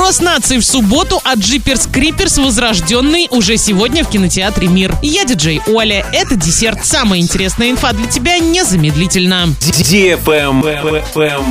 [0.00, 4.96] Кросс нации в субботу, а Джиперс Криперс возрожденный уже сегодня в кинотеатре Мир.
[5.02, 6.06] Я диджей Оля.
[6.14, 6.86] Это десерт.
[6.86, 9.54] Самая интересная инфа для тебя незамедлительно.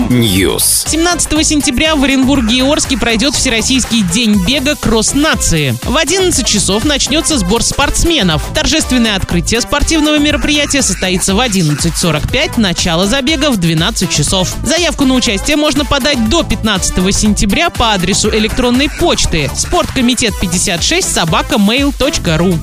[0.10, 0.90] News.
[0.90, 5.76] 17 сентября в Оренбурге и Орске пройдет Всероссийский день бега Кросс нации.
[5.84, 8.42] В 11 часов начнется сбор спортсменов.
[8.56, 14.56] Торжественное открытие спортивного мероприятия состоится в 11.45, начало забега в 12 часов.
[14.64, 21.56] Заявку на участие можно подать до 15 сентября по адресу электронной почты спорткомитет 56 собака
[21.56, 22.58] mail.ru.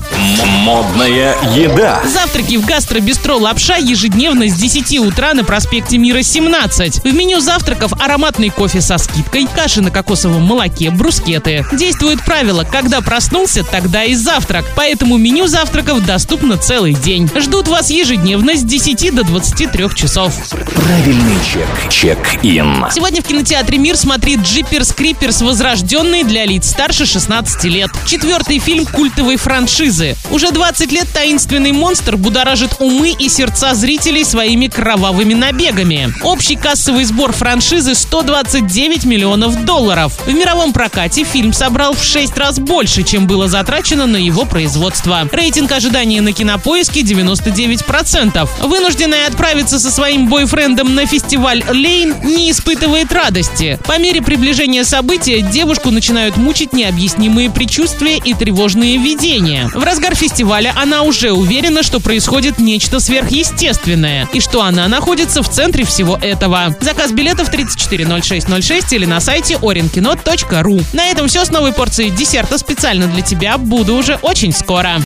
[0.63, 2.01] Модная еда.
[2.05, 7.03] Завтраки в гастробистро «Лапша» ежедневно с 10 утра на проспекте Мира 17.
[7.03, 11.65] В меню завтраков ароматный кофе со скидкой, каши на кокосовом молоке, брускеты.
[11.71, 14.65] Действует правило «когда проснулся, тогда и завтрак».
[14.75, 17.29] Поэтому меню завтраков доступно целый день.
[17.35, 20.33] Ждут вас ежедневно с 10 до 23 часов.
[20.49, 21.91] Правильный чек.
[21.91, 22.85] Чек-ин.
[22.91, 25.41] Сегодня в кинотеатре «Мир» смотрит «Джиперс Криперс.
[25.67, 27.89] Возрожденный для лиц старше 16 лет».
[28.05, 30.15] Четвертый фильм культовой франшизы.
[30.31, 36.13] Уже 20 лет таинственный монстр будоражит умы и сердца зрителей своими кровавыми набегами.
[36.23, 40.17] Общий кассовый сбор франшизы 129 миллионов долларов.
[40.25, 45.27] В мировом прокате фильм собрал в 6 раз больше, чем было затрачено на его производство.
[45.33, 48.49] Рейтинг ожидания на кинопоиске 99%.
[48.61, 53.77] Вынужденная отправиться со своим бойфрендом на фестиваль Лейн не испытывает радости.
[53.85, 59.67] По мере приближения события девушку начинают мучить необъяснимые предчувствия и тревожные видения.
[59.73, 65.49] В разгар фестиваля она уже уверена, что происходит нечто сверхъестественное и что она находится в
[65.49, 66.75] центре всего этого.
[66.79, 70.83] Заказ билетов 340606 или на сайте orinkino.ru.
[70.93, 73.57] На этом все с новой порцией десерта специально для тебя.
[73.57, 74.91] Буду уже очень скоро.